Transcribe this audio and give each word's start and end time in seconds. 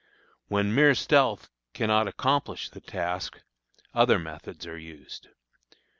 When 0.47 0.73
mere 0.73 0.95
stealth 0.95 1.51
cannot 1.75 2.07
accomplish 2.07 2.69
the 2.71 2.81
task, 2.81 3.43
other 3.93 4.17
methods 4.17 4.65
are 4.65 4.79
used. 4.79 5.27